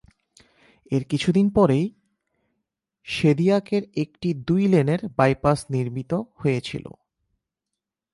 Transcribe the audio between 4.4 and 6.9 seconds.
দুই-লেনের bypass নির্মিত হয়েছিল।